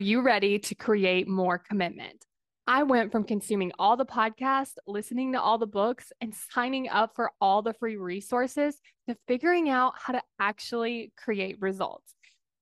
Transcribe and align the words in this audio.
you 0.00 0.22
ready 0.22 0.58
to 0.58 0.74
create 0.74 1.28
more 1.28 1.56
commitment? 1.56 2.26
I 2.66 2.82
went 2.82 3.12
from 3.12 3.22
consuming 3.22 3.70
all 3.78 3.96
the 3.96 4.04
podcasts, 4.04 4.74
listening 4.88 5.32
to 5.32 5.40
all 5.40 5.56
the 5.56 5.66
books, 5.66 6.12
and 6.20 6.34
signing 6.52 6.88
up 6.88 7.14
for 7.14 7.30
all 7.40 7.62
the 7.62 7.74
free 7.74 7.96
resources 7.96 8.80
to 9.08 9.16
figuring 9.28 9.68
out 9.68 9.92
how 9.96 10.14
to 10.14 10.22
actually 10.40 11.12
create 11.16 11.60
results. 11.60 12.14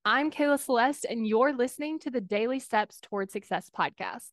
I'm 0.05 0.31
Kayla 0.31 0.59
Celeste, 0.59 1.07
and 1.09 1.27
you're 1.27 1.55
listening 1.55 1.99
to 2.01 2.11
the 2.11 2.21
Daily 2.21 2.59
Steps 2.61 2.99
Toward 3.01 3.31
Success 3.31 3.71
podcast. 3.77 4.29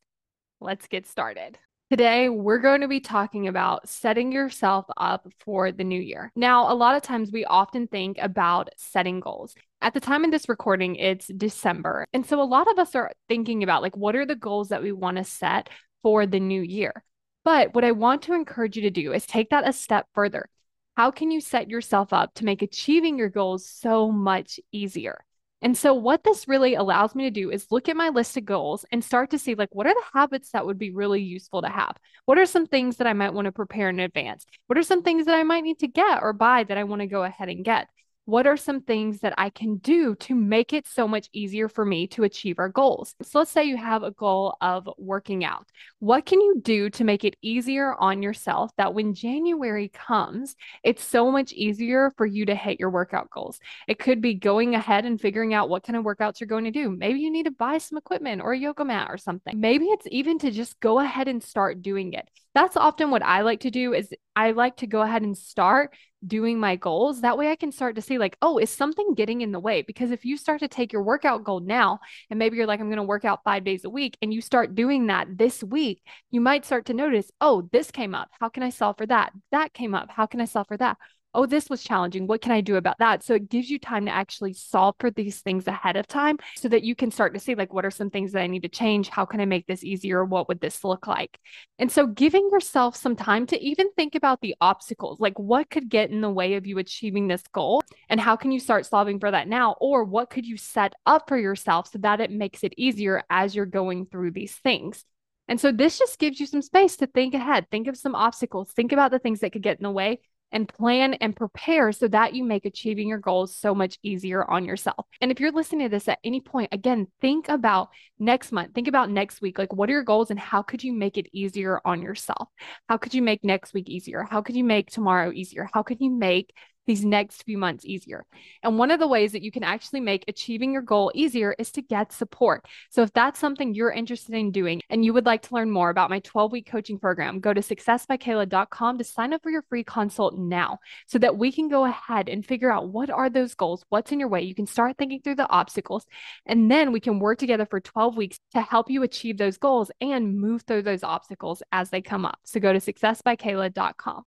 Let's 0.60 0.88
get 0.88 1.08
started. 1.08 1.58
Today, 1.90 2.28
we're 2.28 2.60
going 2.60 2.82
to 2.82 2.88
be 2.88 3.00
talking 3.00 3.48
about 3.48 3.88
setting 3.88 4.32
yourself 4.32 4.86
up 4.98 5.26
for 5.40 5.72
the 5.72 5.84
new 5.84 6.02
year. 6.02 6.32
Now, 6.36 6.72
a 6.72 6.76
lot 6.76 6.98
of 6.98 7.02
times 7.02 7.32
we 7.32 7.46
often 7.46 7.88
think 7.88 8.18
about 8.20 8.70
setting 8.76 9.22
goals. 9.22 9.56
At 9.82 9.94
the 9.94 10.02
time 10.02 10.26
of 10.26 10.32
this 10.32 10.50
recording, 10.50 10.98
it's 10.98 11.28
December. 11.28 12.06
And 12.12 12.26
so 12.26 12.42
a 12.42 12.44
lot 12.44 12.70
of 12.70 12.78
us 12.78 12.96
are 12.96 13.12
thinking 13.30 13.64
about 13.64 13.82
like, 13.82 13.96
what 13.96 14.16
are 14.16 14.26
the 14.26 14.36
goals 14.36 14.70
that 14.70 14.84
we 14.84 14.92
want 14.92 15.18
to 15.18 15.24
set 15.24 15.70
for 16.04 16.26
the 16.26 16.40
new 16.40 16.62
year? 16.62 17.04
But 17.46 17.74
what 17.74 17.86
I 17.86 17.94
want 17.94 18.24
to 18.24 18.34
encourage 18.34 18.76
you 18.76 18.82
to 18.84 18.90
do 18.90 19.14
is 19.14 19.26
take 19.26 19.52
that 19.52 19.68
a 19.68 19.72
step 19.72 20.06
further. 20.14 20.50
How 20.98 21.12
can 21.12 21.32
you 21.32 21.40
set 21.40 21.70
yourself 21.70 22.12
up 22.12 22.34
to 22.36 22.46
make 22.46 22.62
achieving 22.62 23.18
your 23.18 23.30
goals 23.30 23.70
so 23.70 24.12
much 24.12 24.60
easier? 24.74 25.24
And 25.62 25.78
so, 25.78 25.94
what 25.94 26.24
this 26.24 26.48
really 26.48 26.76
allows 26.76 27.16
me 27.16 27.24
to 27.26 27.32
do 27.32 27.50
is 27.50 27.72
look 27.72 27.90
at 27.90 27.98
my 27.98 28.10
list 28.10 28.36
of 28.38 28.46
goals 28.46 28.86
and 28.92 29.04
start 29.04 29.32
to 29.32 29.40
see, 29.40 29.56
like, 29.56 29.74
what 29.74 29.88
are 29.88 29.94
the 29.94 30.20
habits 30.20 30.52
that 30.52 30.66
would 30.66 30.78
be 30.78 30.92
really 30.92 31.22
useful 31.22 31.62
to 31.62 31.70
have? 31.70 31.98
What 32.26 32.38
are 32.38 32.46
some 32.46 32.66
things 32.66 32.98
that 32.98 33.08
I 33.08 33.14
might 33.14 33.34
want 33.34 33.46
to 33.46 33.52
prepare 33.52 33.90
in 33.90 34.00
advance? 34.00 34.46
What 34.68 34.78
are 34.78 34.84
some 34.84 35.04
things 35.04 35.26
that 35.26 35.36
I 35.36 35.44
might 35.44 35.64
need 35.64 35.80
to 35.80 35.88
get 35.88 36.22
or 36.22 36.32
buy 36.32 36.64
that 36.64 36.78
I 36.78 36.86
want 36.86 37.02
to 37.02 37.08
go 37.08 37.24
ahead 37.24 37.50
and 37.50 37.66
get? 37.66 37.88
What 38.30 38.46
are 38.46 38.58
some 38.58 38.82
things 38.82 39.22
that 39.22 39.34
I 39.40 39.50
can 39.50 39.78
do 39.78 40.14
to 40.16 40.36
make 40.36 40.72
it 40.72 40.88
so 40.88 41.08
much 41.08 41.30
easier 41.34 41.68
for 41.68 41.84
me 41.84 42.06
to 42.10 42.24
achieve 42.24 42.60
our 42.60 42.70
goals? 42.70 43.16
So 43.24 43.40
let's 43.40 43.50
say 43.50 43.64
you 43.64 43.76
have 43.76 44.04
a 44.04 44.12
goal 44.12 44.56
of 44.62 44.88
working 45.00 45.44
out. 45.44 45.68
What 45.98 46.28
can 46.28 46.40
you 46.40 46.62
do 46.62 46.92
to 46.92 47.04
make 47.04 47.26
it 47.26 47.38
easier 47.42 47.96
on 47.96 48.22
yourself 48.22 48.70
that 48.78 48.94
when 48.94 49.16
January 49.16 49.90
comes, 49.90 50.56
it's 50.84 51.04
so 51.04 51.32
much 51.32 51.54
easier 51.54 52.12
for 52.18 52.26
you 52.28 52.46
to 52.46 52.54
hit 52.54 52.80
your 52.80 52.92
workout 52.92 53.32
goals? 53.32 53.60
It 53.88 53.98
could 53.98 54.22
be 54.22 54.36
going 54.36 54.76
ahead 54.76 55.06
and 55.06 55.20
figuring 55.20 55.56
out 55.56 55.70
what 55.70 55.84
kind 55.84 55.98
of 55.98 56.06
workouts 56.06 56.40
you're 56.40 56.48
going 56.48 56.66
to 56.66 56.72
do. 56.72 56.92
Maybe 56.92 57.22
you 57.22 57.32
need 57.32 57.46
to 57.46 57.52
buy 57.52 57.80
some 57.80 57.98
equipment 57.98 58.44
or 58.44 58.54
a 58.54 58.60
yoga 58.60 58.86
mat 58.86 59.08
or 59.10 59.18
something. 59.18 59.60
Maybe 59.60 59.86
it's 59.86 60.06
even 60.12 60.38
to 60.40 60.52
just 60.52 60.80
go 60.80 61.00
ahead 61.00 61.28
and 61.28 61.42
start 61.42 61.82
doing 61.82 62.14
it. 62.14 62.30
That's 62.54 62.78
often 62.78 63.10
what 63.10 63.24
I 63.24 63.42
like 63.42 63.62
to 63.62 63.72
do 63.72 63.94
is 63.94 64.14
I 64.36 64.52
like 64.52 64.78
to 64.78 64.88
go 64.88 65.02
ahead 65.02 65.22
and 65.22 65.38
start 65.38 65.96
doing 66.26 66.60
my 66.60 66.76
goals. 66.76 67.22
That 67.22 67.38
way 67.38 67.50
I 67.52 67.56
can 67.56 67.72
start 67.72 67.96
to 67.96 68.02
see, 68.02 68.18
like, 68.18 68.38
oh, 68.42 68.58
is 68.58 68.70
something 68.70 69.14
getting 69.16 69.42
in 69.42 69.52
the 69.52 69.60
way? 69.60 69.82
Because 69.82 70.12
if 70.12 70.26
you 70.26 70.38
start 70.38 70.60
to 70.60 70.68
take 70.68 70.92
your 70.94 71.04
workout 71.04 71.44
goal 71.44 71.60
now, 71.60 72.00
and 72.30 72.38
maybe 72.38 72.58
you're 72.58 72.68
like, 72.68 72.80
I'm 72.80 72.88
going 72.88 72.98
to 72.98 73.04
work 73.04 73.26
out 73.26 73.44
five 73.44 73.64
days 73.64 73.86
a 73.86 73.90
week, 73.90 74.18
and 74.22 74.34
you 74.34 74.42
start 74.42 74.76
doing 74.76 75.08
that 75.08 75.38
this 75.38 75.64
week, 75.64 76.02
you 76.32 76.42
might 76.42 76.66
start 76.66 76.86
to 76.88 76.94
notice, 76.94 77.32
oh, 77.42 77.68
this 77.72 77.92
came 77.92 78.14
up. 78.14 78.30
How 78.40 78.50
can 78.50 78.64
I 78.64 78.70
solve 78.70 78.98
for 78.98 79.06
that? 79.06 79.32
That 79.52 79.74
came 79.74 79.96
up. 79.96 80.10
How 80.10 80.26
can 80.26 80.42
I 80.42 80.46
solve 80.46 80.68
for 80.68 80.78
that? 80.78 80.98
Oh, 81.34 81.46
this 81.46 81.70
was 81.70 81.84
challenging. 81.84 82.28
What 82.28 82.42
can 82.42 82.52
I 82.52 82.62
do 82.62 82.76
about 82.76 82.98
that? 83.00 83.24
So 83.24 83.36
it 83.36 83.50
gives 83.50 83.70
you 83.70 83.80
time 83.80 84.06
to 84.06 84.12
actually 84.12 84.54
solve 84.54 84.96
for 85.00 85.12
these 85.12 85.42
things 85.42 85.68
ahead 85.68 85.96
of 85.96 86.08
time 86.08 86.38
so 86.56 86.68
that 86.70 86.84
you 86.84 86.96
can 86.96 87.12
start 87.12 87.34
to 87.34 87.40
see, 87.40 87.56
like, 87.56 87.74
what 87.74 87.86
are 87.86 87.92
some 87.92 88.10
things 88.10 88.32
that 88.32 88.42
I 88.42 88.48
need 88.48 88.64
to 88.64 88.70
change? 88.70 89.10
How 89.10 89.26
can 89.26 89.40
I 89.40 89.46
make 89.46 89.68
this 89.68 89.84
easier? 89.84 90.26
What 90.26 90.48
would 90.48 90.60
this 90.60 90.84
look 90.84 91.08
like? 91.08 91.40
And 91.78 91.92
so 91.92 92.08
giving 92.08 92.50
yourself 92.52 92.96
some 92.96 93.16
time 93.16 93.46
to 93.48 93.62
even 93.62 93.92
think 93.94 94.16
about 94.16 94.42
the 94.42 94.56
obstacles, 94.60 95.20
like 95.20 95.38
what 95.38 95.70
could 95.70 95.90
get 95.90 96.10
in 96.10 96.22
the 96.22 96.30
way 96.30 96.56
of 96.56 96.66
you 96.66 96.78
achieving 96.80 97.28
this 97.28 97.44
goal? 97.54 97.84
And 98.10 98.20
how 98.20 98.36
can 98.36 98.52
you 98.52 98.60
start 98.60 98.86
solving 98.86 99.20
for 99.20 99.30
that 99.30 99.48
now? 99.48 99.76
Or 99.80 100.04
what 100.04 100.30
could 100.30 100.46
you 100.46 100.58
set 100.58 100.94
up 101.06 101.28
for 101.28 101.38
yourself 101.38 101.92
so 101.92 102.00
that 102.00 102.22
it 102.22 102.32
makes 102.32 102.64
it 102.64 102.74
easier 102.78 103.24
as 103.30 103.56
you're 103.56 103.66
going 103.66 104.08
through 104.08 104.32
these 104.32 104.56
things? 104.56 105.06
And 105.48 105.60
so 105.60 105.72
this 105.72 105.98
just 105.98 106.20
gives 106.20 106.40
you 106.40 106.46
some 106.46 106.62
space 106.62 106.98
to 106.98 107.08
think 107.08 107.34
ahead, 107.34 107.66
think 107.72 107.88
of 107.88 107.98
some 107.98 108.14
obstacles, 108.14 108.72
think 108.72 108.92
about 108.92 109.10
the 109.10 109.18
things 109.18 109.40
that 109.40 109.52
could 109.52 109.64
get 109.64 109.80
in 109.80 109.84
the 109.84 109.90
way, 109.90 110.20
and 110.52 110.68
plan 110.68 111.14
and 111.16 111.36
prepare 111.36 111.92
so 111.92 112.08
that 112.08 112.34
you 112.34 112.44
make 112.44 112.66
achieving 112.66 113.08
your 113.08 113.18
goals 113.18 113.56
so 113.56 113.76
much 113.76 114.00
easier 114.04 114.50
on 114.50 114.66
yourself. 114.66 115.06
And 115.22 115.32
if 115.32 115.40
you're 115.40 115.52
listening 115.52 115.88
to 115.88 115.90
this 115.90 116.08
at 116.08 116.20
any 116.24 116.42
point, 116.42 116.70
again, 116.72 117.08
think 117.22 117.50
about 117.50 117.90
next 118.18 118.52
month, 118.52 118.74
think 118.74 118.88
about 118.88 119.10
next 119.10 119.42
week. 119.42 119.58
Like, 119.58 119.74
what 119.74 119.90
are 119.90 119.94
your 119.94 120.04
goals 120.04 120.32
and 120.32 120.40
how 120.40 120.62
could 120.62 120.84
you 120.84 120.94
make 120.94 121.18
it 121.18 121.28
easier 121.34 121.80
on 121.86 122.02
yourself? 122.02 122.50
How 122.88 122.98
could 122.98 123.14
you 123.14 123.22
make 123.22 123.44
next 123.44 123.74
week 123.74 123.90
easier? 123.90 124.26
How 124.30 124.42
could 124.42 124.56
you 124.56 124.64
make 124.64 124.90
tomorrow 124.90 125.32
easier? 125.32 125.70
How 125.74 125.84
could 125.84 126.02
you 126.02 126.12
make 126.12 126.54
these 126.90 127.06
next 127.06 127.44
few 127.44 127.58
months 127.58 127.86
easier. 127.86 128.26
And 128.64 128.78
one 128.78 128.92
of 128.92 129.00
the 129.00 129.08
ways 129.08 129.32
that 129.32 129.44
you 129.44 129.52
can 129.52 129.64
actually 129.64 130.02
make 130.02 130.26
achieving 130.28 130.74
your 130.74 130.82
goal 130.82 131.12
easier 131.14 131.56
is 131.58 131.72
to 131.74 131.82
get 131.82 132.12
support. 132.12 132.66
So 132.90 133.04
if 133.04 133.14
that's 133.14 133.40
something 133.40 133.74
you're 133.74 133.92
interested 133.92 134.36
in 134.36 134.52
doing 134.52 134.82
and 134.90 135.06
you 135.06 135.14
would 135.14 135.26
like 135.26 135.44
to 135.44 135.54
learn 135.54 135.70
more 135.70 135.90
about 135.90 136.10
my 136.10 136.20
12 136.20 136.52
week 136.52 136.70
coaching 136.70 136.98
program, 136.98 137.40
go 137.40 137.54
to 137.54 137.62
successbykayla.com 137.62 138.98
to 138.98 139.04
sign 139.04 139.34
up 139.34 139.44
for 139.44 139.52
your 139.52 139.62
free 139.70 139.84
consult 139.84 140.38
now 140.38 140.80
so 141.06 141.20
that 141.20 141.38
we 141.38 141.52
can 141.52 141.70
go 141.70 141.86
ahead 141.86 142.28
and 142.28 142.46
figure 142.46 142.72
out 142.72 142.90
what 142.90 143.10
are 143.10 143.30
those 143.30 143.54
goals, 143.54 143.86
what's 143.90 144.12
in 144.12 144.20
your 144.20 144.30
way. 144.30 144.42
You 144.42 144.56
can 144.56 144.66
start 144.66 144.98
thinking 144.98 145.22
through 145.22 145.36
the 145.36 145.50
obstacles, 145.50 146.06
and 146.46 146.72
then 146.72 146.92
we 146.92 147.00
can 147.00 147.20
work 147.20 147.38
together 147.38 147.66
for 147.66 147.80
12 147.80 148.18
weeks 148.18 148.40
to 148.54 148.62
help 148.62 148.90
you 148.90 149.04
achieve 149.04 149.38
those 149.38 149.58
goals 149.58 149.92
and 150.02 150.40
move 150.40 150.64
through 150.64 150.82
those 150.82 151.04
obstacles 151.04 151.62
as 151.72 151.90
they 151.90 152.02
come 152.02 152.26
up. 152.26 152.40
So 152.44 152.60
go 152.60 152.74
to 152.74 152.80
successbykayla.com. 152.80 154.18